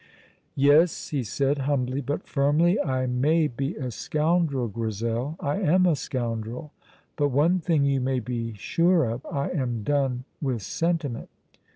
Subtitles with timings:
[0.55, 5.95] "Yes," he said, humbly but firmly, "I may be a scoundrel, Grizel, I am a
[5.95, 6.73] scoundrel,
[7.15, 11.29] but one thing you may be sure of, I am done with sentiment."